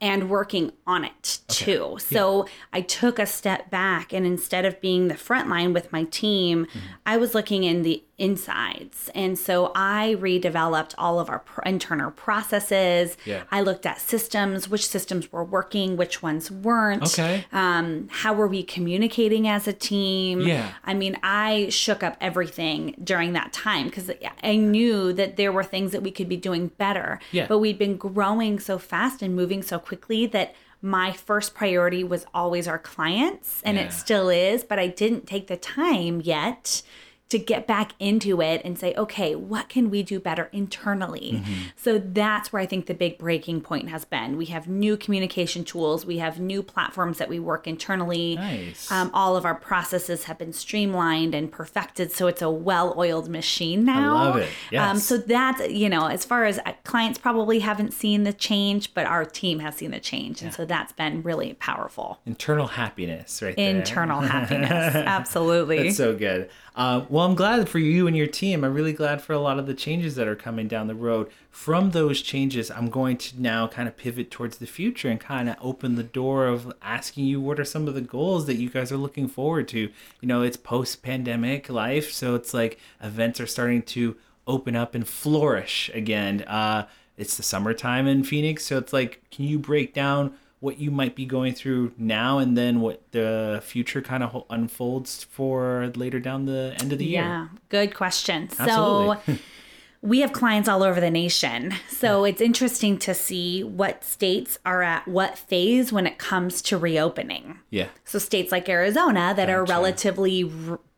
[0.02, 1.98] and working on it too.
[2.00, 6.06] So I took a step back and instead of being the front line with my
[6.06, 6.80] team, Mm-hmm.
[7.06, 9.10] I was looking in the insides.
[9.14, 13.18] And so I redeveloped all of our pr- internal processes.
[13.26, 13.44] Yeah.
[13.52, 17.46] I looked at systems, which systems were working, which ones weren't Okay.
[17.52, 20.42] um, how were we communicating as a team?
[20.42, 20.72] Yeah.
[20.86, 24.10] I mean, I shook up everything during that time because
[24.44, 27.20] I knew that there were things that we could be doing better.
[27.32, 27.48] Yeah.
[27.48, 32.26] But we'd been growing so fast and moving so quickly that my first priority was
[32.34, 33.84] always our clients, and Yeah.
[33.86, 36.84] it still is, but I didn't take the time yet
[37.30, 41.34] to get back into it and say, okay, what can we do better internally?
[41.42, 41.54] Mm-hmm.
[41.76, 44.38] So that's where I think the big breaking point has been.
[44.38, 48.36] We have new communication tools, we have new platforms that we work internally.
[48.36, 48.92] Nice.
[48.92, 53.84] Um, all of our processes have been streamlined and perfected, so it's a well-oiled machine
[53.86, 54.16] now.
[54.16, 54.44] I love it.
[54.48, 55.04] Um, Yes.
[55.04, 59.06] so that's you know, as far as uh, clients probably haven't seen the change, but
[59.08, 62.20] our team has seen the change, and so that's been really powerful.
[62.26, 63.76] Internal happiness, right there.
[63.76, 65.84] Internal happiness, absolutely.
[65.84, 66.50] That's so good.
[66.76, 68.66] Uh, well, I'm glad for you and your team.
[68.66, 71.32] I'm really glad for a lot of the changes that are coming down the road.
[71.50, 75.48] From those changes, I'm going to now kind of pivot towards the future and kind
[75.48, 78.70] of open the door of asking you what are some of the goals that you
[78.70, 79.80] guys are looking forward to.
[79.80, 84.94] You know, it's post pandemic life, so it's like events are starting to open up
[84.94, 86.42] and flourish again.
[86.42, 90.36] Uh, it's the summertime in Phoenix, so it's like, can you break down?
[90.66, 95.24] What you might be going through now and then what the future kind of unfolds
[95.24, 97.22] for later down the end of the year.
[97.22, 98.50] Yeah, good question.
[98.58, 99.18] Absolutely.
[99.28, 99.42] So
[100.02, 101.76] we have clients all over the nation.
[101.88, 106.80] So it's interesting to see what states are at what phase when it comes to
[106.80, 107.60] reopening.
[107.70, 107.90] Yeah.
[108.04, 110.52] So states like Arizona that are relatively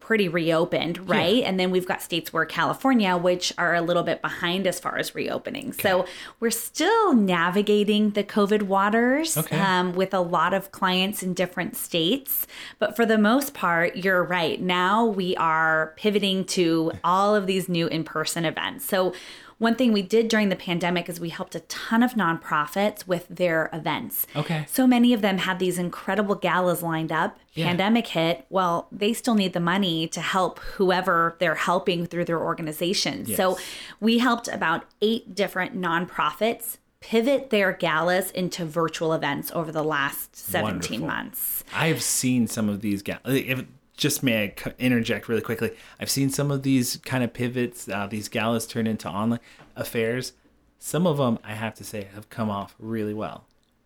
[0.07, 1.43] pretty reopened, right?
[1.43, 4.97] And then we've got states where California, which are a little bit behind as far
[4.97, 5.73] as reopening.
[5.73, 6.05] So
[6.39, 9.59] we're still navigating the COVID waters Okay.
[9.59, 12.47] um, with a lot of clients in different states.
[12.79, 14.61] But for the most part, you're right.
[14.61, 18.85] Now we are pivoting to all of these new in person events.
[18.85, 19.13] So
[19.59, 23.27] one thing we did during the pandemic is we helped a ton of nonprofits with
[23.27, 24.27] their events.
[24.35, 24.65] Okay.
[24.69, 27.39] So many of them had these incredible galas lined up.
[27.53, 27.65] Yeah.
[27.67, 28.45] Pandemic hit.
[28.49, 33.25] Well, they still need the money to help whoever they're helping through their organization.
[33.25, 33.57] So
[33.99, 40.35] we helped about eight different nonprofits pivot their galas into virtual events over the last
[40.35, 40.99] 17 Wonderful.
[41.07, 41.63] months.
[41.73, 43.63] I've seen some of these ga- if
[43.97, 45.71] just may I interject really quickly.
[45.99, 49.39] I've seen some of these kind of pivots, uh, these galas turn into online
[49.75, 50.33] affairs.
[50.79, 53.45] Some of them, I have to say, have come off really well.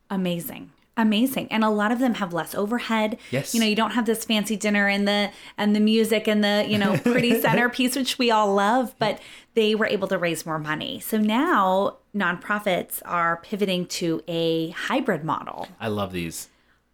[0.10, 0.71] Amazing.
[0.97, 3.54] amazing and a lot of them have less overhead Yes.
[3.56, 6.65] you know you don't have this fancy dinner and the and the music and the
[6.67, 9.17] you know pretty centerpiece which we all love but
[9.54, 15.24] they were able to raise more money so now nonprofits are pivoting to a hybrid
[15.24, 16.50] model I love these.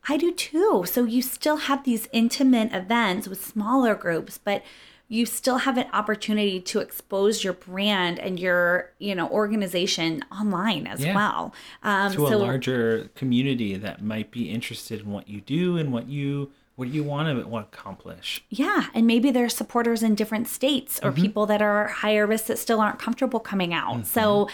[0.10, 0.84] I do too.
[0.88, 4.64] So you still have these intimate events with smaller groups, but
[5.10, 10.86] you still have an opportunity to expose your brand and your, you know, organization online
[10.86, 11.16] as Yeah.
[11.16, 11.54] well.
[11.82, 16.08] Um, To a larger community that might be interested in what you do and what
[16.08, 18.44] you what you want to want to accomplish.
[18.52, 21.08] yeah, and maybe there's supporters in different states Mm-hmm.
[21.08, 24.06] or people that are higher risk that still aren't comfortable coming out.
[24.06, 24.48] So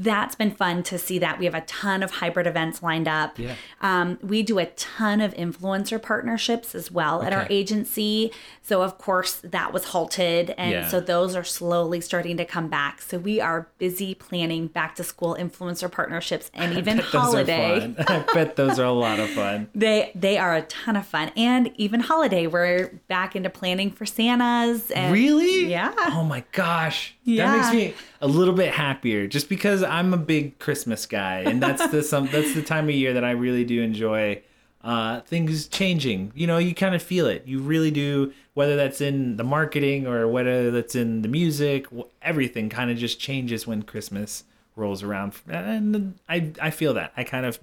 [0.00, 3.36] that's been fun to see that we have a ton of hybrid events lined up.
[3.38, 3.54] Yeah.
[3.80, 8.30] Um, we do a ton of influencer partnerships as well at our agency.
[8.62, 10.54] So, of course, that was halted.
[10.56, 10.88] And Yeah.
[10.88, 13.02] so those are slowly starting to come back.
[13.02, 17.92] So, we are busy planning back to school influencer partnerships and even holiday.
[18.06, 19.68] I bet those are a lot of fun.
[19.74, 21.32] They they are a ton of fun.
[21.36, 24.90] And even holiday, we're back into planning for Santas.
[24.92, 25.66] And Really?
[25.70, 25.92] Yeah.
[25.98, 27.16] Oh my gosh.
[27.28, 27.50] Yeah.
[27.50, 31.62] That makes me a little bit happier just because I'm a big Christmas guy and
[31.62, 34.42] that's the some that's the time of year that I really do enjoy
[34.82, 36.32] uh things changing.
[36.34, 37.46] You know, you kind of feel it.
[37.46, 41.86] You really do whether that's in the marketing or whether that's in the music,
[42.22, 45.34] everything kind of just changes when Christmas rolls around.
[45.48, 47.12] And I I feel that.
[47.16, 47.58] I kind of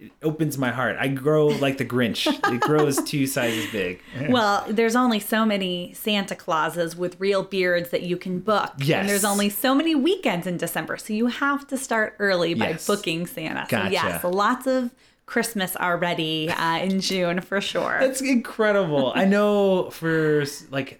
[0.00, 0.96] it opens my heart.
[0.98, 2.26] I grow like the Grinch.
[2.52, 4.00] It grows two sizes big.
[4.30, 8.72] Well, there's only so many Santa Clauses with real beards that you can book.
[8.78, 9.00] Yes.
[9.00, 10.96] And there's only so many weekends in December.
[10.96, 12.86] So you have to start early by Yes.
[12.86, 13.66] booking Santa.
[13.68, 13.86] Gotcha.
[13.88, 14.90] So, yes, lots of
[15.26, 17.98] Christmas already uh, in June for sure.
[18.00, 19.12] That's incredible.
[19.14, 20.98] I know for like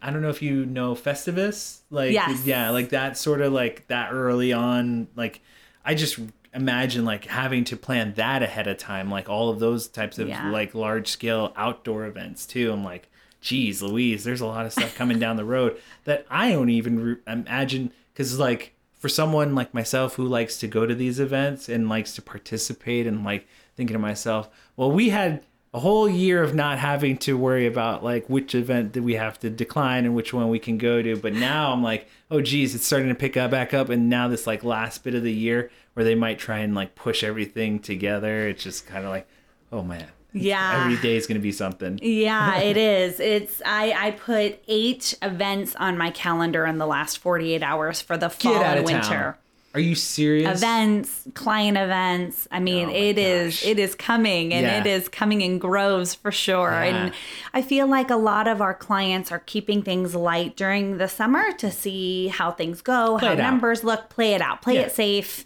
[0.00, 2.44] I don't know if you know Festivus, like Yes.
[2.46, 5.08] yeah, like that sort of like that early on.
[5.16, 5.40] Like
[5.84, 6.18] I just
[6.58, 10.28] imagine like having to plan that ahead of time, like all of those types of
[10.28, 10.50] Yeah.
[10.50, 12.72] like large scale outdoor events too.
[12.72, 13.08] I'm like,
[13.40, 17.00] geez, Louise, there's a lot of stuff coming down the road that I don't even
[17.02, 21.68] re- imagine because like for someone like myself who likes to go to these events
[21.68, 25.44] and likes to participate and like thinking to myself, well, we had
[25.74, 29.38] a whole year of not having to worry about like which event that we have
[29.38, 31.14] to decline and which one we can go to.
[31.14, 33.88] But now I'm like, oh geez, it's starting to pick up back up.
[33.90, 36.94] And now this like last bit of the year where they might try and like
[36.94, 38.46] push everything together.
[38.46, 39.26] It's just kind of like,
[39.72, 40.82] oh man, Yeah.
[40.84, 41.98] every day is going to be something.
[42.00, 43.18] Yeah, it is.
[43.18, 48.16] It's I I put eight events on my calendar in the last 48 hours for
[48.16, 49.08] the fall Get out and of winter.
[49.08, 49.34] town.
[49.74, 50.58] Are you serious?
[50.58, 52.46] Events, client events.
[52.50, 54.80] I mean, Oh it is it is coming and Yeah.
[54.80, 56.70] it is coming in groves for sure.
[56.70, 56.84] Yeah.
[56.84, 57.14] And
[57.52, 61.50] I feel like a lot of our clients are keeping things light during the summer
[61.58, 63.50] to see how things go, Play how it out.
[63.50, 64.82] numbers look, play it out, play Yeah.
[64.82, 65.44] it safe.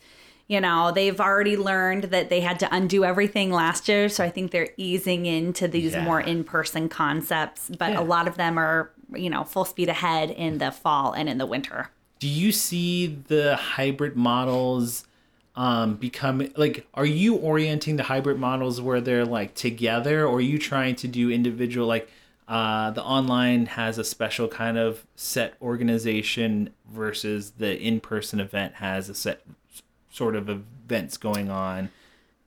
[0.49, 4.09] You know, they've already learned that they had to undo everything last year.
[4.09, 6.05] So I think they're easing into these Yeah.
[6.05, 7.71] more in person concepts.
[7.79, 8.01] But Yeah.
[8.01, 11.39] a lot of them are, you know, full speed ahead in the fall and in
[11.39, 11.91] the winter.
[12.21, 15.05] do you see the hybrid models
[15.57, 20.41] um become like are you orienting the hybrid models where they're like together or are
[20.41, 22.09] you trying to do individual like
[22.47, 29.09] uh the online has a special kind of set organization versus the in-person event has
[29.09, 29.43] a set
[30.13, 31.91] sort of events going on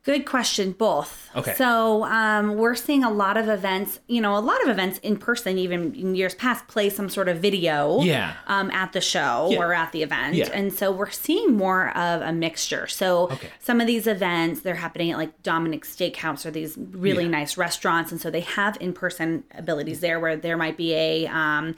[0.04, 1.32] Good question, both.
[1.36, 1.56] Okay.
[1.56, 5.17] So um, we're seeing a lot of events, you know, a lot of events in
[5.17, 8.34] person, even in years past, play some sort of video Yeah.
[8.45, 9.58] um, at the show Yeah.
[9.58, 10.36] or at the event.
[10.36, 10.49] Yeah.
[10.54, 12.86] And so we're seeing more of a mixture.
[12.86, 13.49] So Okay.
[13.60, 17.30] some of these events, they're happening at like Dominick's Steakhouse or these really Yeah.
[17.32, 18.12] nice restaurants.
[18.12, 21.75] And so they have in person abilities there where there might be a, um,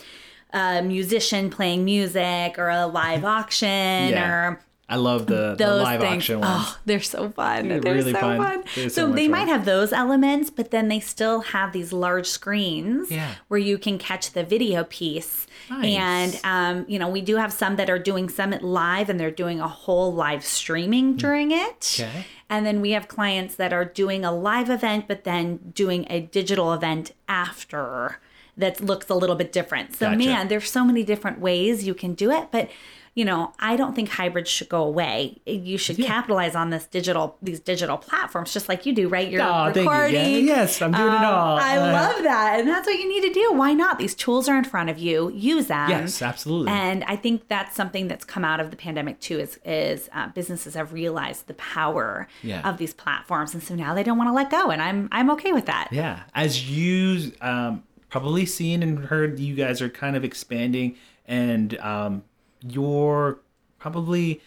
[0.52, 4.30] a musician playing music or a live auction Yeah.
[4.30, 6.17] or i love the, the live things.
[6.23, 7.67] auction ones Oh, they're so fun.
[7.67, 8.38] They're They're, really so fun.
[8.38, 8.63] fun.
[8.76, 9.32] They're so So, they fun.
[9.32, 13.36] might have those elements, but then they still have these large screens Yeah.
[13.50, 15.45] where you can catch the video piece.
[15.69, 15.86] Nice.
[15.97, 19.30] And um, you know, we do have some that are doing Summit live and they're
[19.30, 21.97] doing a whole live streaming during it.
[22.00, 22.26] Okay.
[22.50, 26.21] And then we have clients that are doing a live event, but then doing a
[26.21, 28.19] digital event after
[28.56, 29.95] that looks a little bit different.
[29.95, 30.17] So, Gotcha.
[30.17, 32.47] man, there's so many different ways you can do it.
[32.52, 32.69] But,
[33.17, 35.38] you know, I don't think hybrids should go away.
[35.47, 39.27] You should capitalize on this digital, these digital platforms, just like you do, right?
[39.32, 39.82] You're Oh, thank you.
[39.91, 40.45] recording.
[40.45, 41.58] Yes, I'm doing it Um, all.
[41.58, 42.60] I Uh, love that.
[42.60, 43.53] And that's what you need to do.
[43.53, 43.97] Why not?
[43.97, 45.32] These tools are in front of you.
[45.34, 45.89] Use them.
[45.89, 49.39] yes absolutely And I think that's something that's come out of the pandemic too.
[49.39, 52.69] Is is uh, businesses have realized the power Yeah.
[52.69, 55.32] of these platforms, and so now they don't want to let go, and I'm I'm
[55.32, 55.88] okay with that.
[55.91, 60.95] Yeah, as you um, probably seen and heard, you guys are kind of expanding,
[61.27, 62.23] and um,
[62.61, 63.39] you're
[63.79, 64.41] probably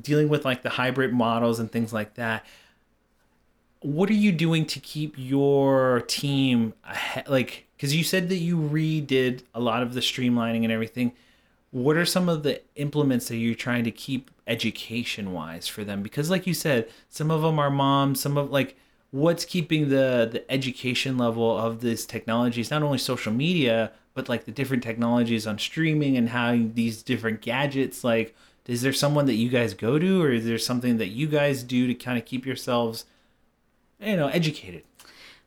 [0.00, 2.44] dealing with like the hybrid models and things like that.
[3.82, 7.28] what are you doing to keep your team ahead?
[7.28, 11.12] Like, because you said that you redid a lot of the streamlining and everything.
[11.70, 16.02] What are some of the implements that you're trying to keep education wise for them?
[16.02, 18.76] Because, like you said, some of them are moms, some of like
[19.12, 24.44] what's keeping the the education level of these technologies, not only social media, but like
[24.44, 28.34] the different technologies on streaming and how these different gadgets like
[28.66, 31.62] is there someone that you guys go to or is there something that you guys
[31.62, 33.04] do to kind of keep yourselves
[34.00, 34.84] you know educated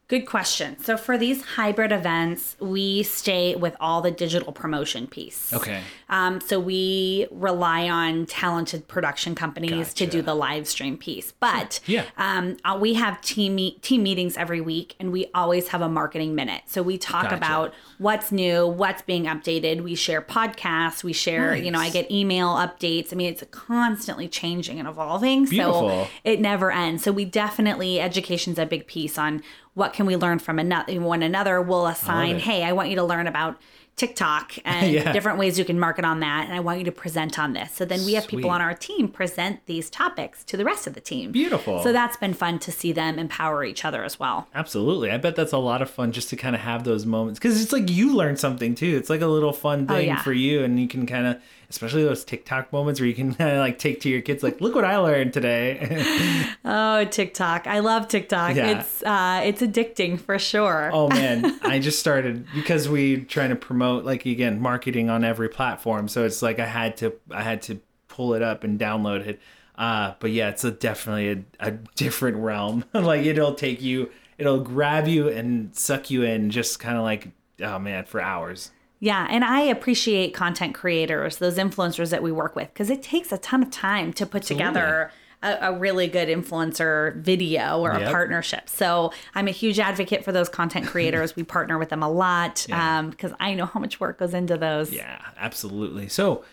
[0.10, 0.78] Good question.
[0.80, 5.52] So for these hybrid events, we stay with all the digital promotion piece.
[5.54, 5.82] Okay.
[6.10, 11.32] Um, so we rely on talented production companies to do the live stream piece.
[11.32, 12.04] But Yeah.
[12.18, 15.90] um, uh, we have team meet, team meetings every week, and we always have a
[15.90, 16.64] marketing minute.
[16.68, 17.38] So we talk Gotcha.
[17.38, 19.82] about what's new, what's being updated.
[19.82, 21.04] We share podcasts.
[21.04, 23.14] We share, you know, I get email updates.
[23.14, 25.46] I mean, it's constantly changing and evolving.
[25.46, 25.90] Beautiful.
[25.90, 27.04] So it never ends.
[27.04, 29.42] So we definitely education's a big piece on
[29.74, 31.62] what can we learn from another one another.
[31.62, 33.58] We'll assign, hey, I want you to learn about
[33.96, 35.12] TikTok and Yeah.
[35.14, 37.72] different ways you can market on that, and I want you to present on this.
[37.74, 38.38] So then we have Sweet.
[38.40, 41.32] people on our team present these topics to the rest of the team.
[41.32, 41.82] Beautiful.
[41.84, 44.48] So that's been fun to see them empower each other as well.
[44.56, 45.12] Absolutely.
[45.12, 47.62] I bet that's a lot of fun just to kind of have those moments because
[47.62, 48.96] it's like you learn something too.
[48.98, 50.22] It's like a little fun oh, thing Oh, yeah.
[50.24, 51.38] for you, and you can kind of,
[51.74, 54.86] especially those TikTok moments where you can like take to your kids, like, look what
[54.86, 56.06] I learned today.
[56.66, 57.68] Oh, TikTok!
[57.68, 58.56] I love TikTok.
[58.56, 58.80] Yeah.
[58.80, 60.90] It's uh, it's addicting for sure.
[60.94, 65.50] oh man, I just started because we trying to promote like again marketing on every
[65.50, 66.08] platform.
[66.08, 69.42] So it's like I had to I had to pull it up and download it.
[69.76, 72.86] Uh, but yeah, it's a definitely a, a different realm.
[72.94, 77.30] like it'll take you, it'll grab you and suck you in, just kind of like
[77.62, 78.72] oh man, for hours.
[79.04, 83.34] Yeah, and I appreciate content creators, those influencers that we work with, because it takes
[83.34, 88.08] a ton of time to put together a, a really good influencer video or Yep.
[88.08, 88.70] a partnership.
[88.70, 91.36] So I'm a huge advocate for those content creators.
[91.36, 93.00] we partner with them a lot Yeah.
[93.00, 94.90] Um, because I know how much work goes into those.
[94.94, 96.08] Yeah, absolutely.
[96.08, 96.46] So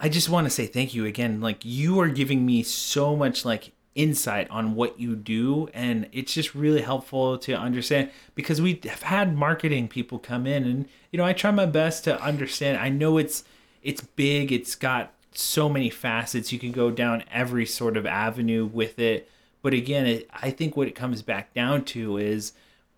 [0.00, 1.40] I just want to say thank you again.
[1.40, 6.32] Like you are giving me so much like insight on what you do and it's
[6.32, 11.18] just really helpful to understand because we have had marketing people come in and you
[11.18, 12.78] know I try my best to understand.
[12.78, 13.42] I know it's
[13.82, 16.52] it's big, it's got so many facets.
[16.52, 19.28] You can go down every sort of avenue with it.
[19.62, 22.52] But again, it, I think what it comes back down to is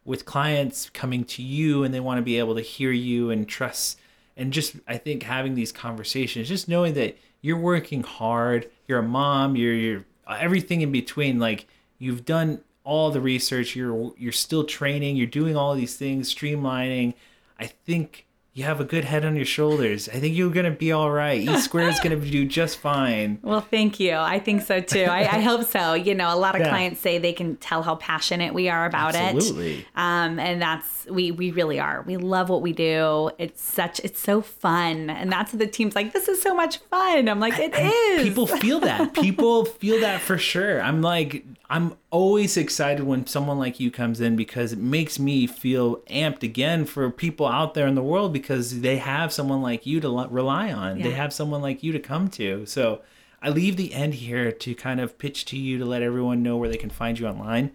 [0.04, 3.48] with clients coming to you and they want to be able to hear you and
[3.48, 3.98] trust
[4.36, 9.02] and just I think having these conversations, just knowing that you're working hard, you're a
[9.02, 10.04] mom, you're you're
[10.38, 11.38] everything in between.
[11.38, 11.66] Like
[11.98, 17.14] you've done all the research, you're you're still training, you're doing all these things, streamlining.
[17.58, 20.08] I think you have a good head on your shoulders.
[20.08, 21.40] I think you're gonna be all right.
[21.40, 23.38] E Squared is gonna do just fine.
[23.42, 24.14] Well, thank you.
[24.14, 25.04] I think so too.
[25.04, 25.94] I, I hope so.
[25.94, 26.68] You know, a lot of Yeah.
[26.70, 29.78] clients say they can tell how passionate we are about Absolutely.
[29.80, 29.86] it.
[29.94, 32.02] Um, and that's we we really are.
[32.02, 33.30] We love what we do.
[33.38, 36.12] It's such it's so fun, and that's what the team's like.
[36.12, 37.28] This is so much fun.
[37.28, 38.22] I'm like, it is.
[38.26, 39.14] People feel that.
[39.14, 40.82] People feel that for sure.
[40.82, 45.46] I'm like, I'm always excited when someone like you comes in because it makes me
[45.46, 49.86] feel amped again for people out there in the world because they have someone like
[49.86, 51.00] you to rely on.
[51.00, 52.66] They have someone like you to come to.
[52.66, 53.02] So
[53.40, 56.56] I leave the end here to kind of pitch to you to let everyone know
[56.56, 57.70] where they can find you online.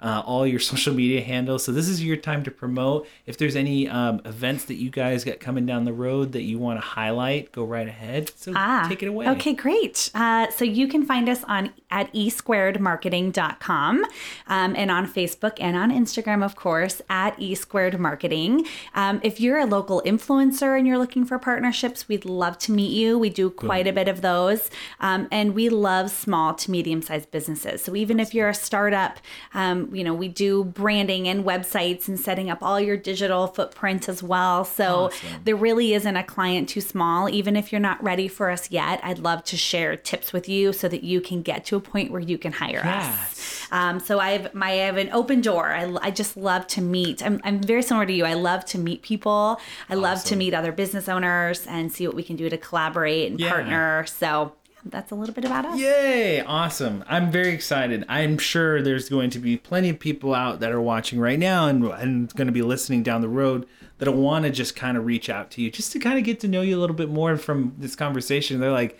[0.00, 1.64] Uh, all your social media handles.
[1.64, 3.08] So this is your time to promote.
[3.26, 6.58] If there's any um, events that you guys got coming down the road that you
[6.58, 8.30] want to highlight, go right ahead.
[8.36, 8.52] So
[8.88, 9.26] take it away.
[9.26, 10.10] Ah, Okay, great.
[10.14, 14.04] Uh, so you can find us on at esquaredmarketing.com
[14.46, 18.66] um, and on Facebook and on Instagram, of course, at esquaredmarketing.
[18.94, 22.92] Um, if you're a local influencer and you're looking for partnerships, we'd love to meet
[22.92, 23.18] you.
[23.18, 24.70] We do quite a bit of those.
[25.00, 27.82] Um, and we love small to medium sized businesses.
[27.82, 29.18] So even if you're a startup,
[29.92, 34.22] you know, we do branding and websites and setting up all your digital footprint as
[34.22, 34.64] well.
[34.64, 35.28] So Awesome.
[35.44, 37.28] there really isn't a client too small.
[37.28, 40.72] Even if you're not ready for us yet, I'd love to share tips with you
[40.72, 43.66] so that you can get to a point where you can hire us.
[43.70, 45.66] Um, so I have my I have an open door.
[45.68, 47.22] I, I just love to meet.
[47.24, 48.24] I'm, I'm very similar to you.
[48.24, 49.60] I love to meet people.
[49.90, 53.30] I love to meet other business owners and see what we can do to collaborate
[53.30, 53.50] and Yeah.
[53.50, 54.04] partner.
[54.06, 54.52] So
[54.90, 55.78] that's a little bit about us.
[55.78, 56.40] Yay!
[56.40, 57.04] Awesome.
[57.08, 58.04] I'm very excited.
[58.08, 61.66] I'm sure there's going to be plenty of people out that are watching right now
[61.66, 63.66] and, and going to be listening down the road
[63.98, 66.40] that'll want to just kind of reach out to you just to kind of get
[66.40, 68.60] to know you a little bit more from this conversation.
[68.60, 68.98] They're like,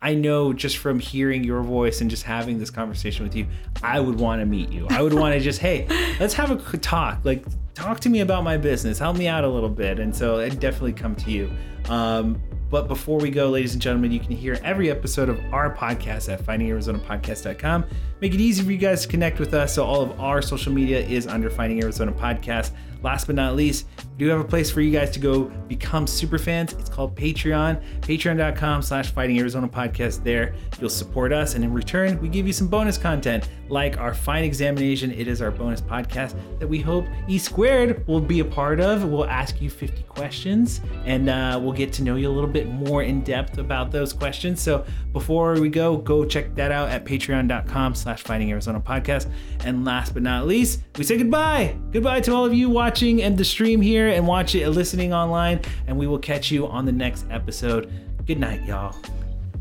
[0.00, 3.46] I know just from hearing your voice and just having this conversation with you,
[3.82, 4.86] I would want to meet you.
[4.90, 5.86] I would want to just, hey,
[6.20, 7.24] let's have a talk.
[7.24, 8.98] Like, talk to me about my business.
[8.98, 9.98] Help me out a little bit.
[9.98, 11.50] And so I'd definitely come to you.
[11.88, 12.40] Um,
[12.70, 16.32] but before we go, ladies and gentlemen, you can hear every episode of our podcast
[16.32, 17.84] at findingarizonapodcast.com.
[18.20, 19.74] make it easy for you guys to connect with us.
[19.74, 22.72] So all of our social media is under Finding Arizona Podcast.
[23.02, 26.06] Last but not least, we do have a place for you guys to go become
[26.06, 26.72] super fans.
[26.72, 27.80] It's called Patreon.
[28.00, 30.24] Patreon.com slash Finding Arizona Podcast.
[30.24, 34.14] There, you'll support us, and in return, we give you some bonus content like our
[34.14, 35.12] fine examination.
[35.12, 39.04] It is our bonus podcast that we hope E Squared will be a part of.
[39.04, 42.68] We'll ask you 50 questions, and uh, we'll get to know you a little bit
[42.68, 44.60] more in depth about those questions.
[44.60, 49.30] So before we go, go check that out at patreon.com slash Finding Arizona Podcast.
[49.64, 51.76] And last but not least, we say goodbye.
[51.92, 55.12] Goodbye to all of you watching and the stream here and watch it and listening
[55.12, 55.60] online.
[55.86, 57.92] And we will catch you on the next episode.
[58.26, 58.94] Good night, y'all.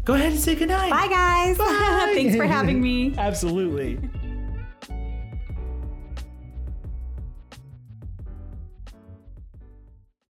[0.05, 0.89] Go ahead and say good night.
[0.89, 1.57] Bye, guys.
[2.15, 3.13] Thanks for having me.
[3.17, 3.99] Absolutely.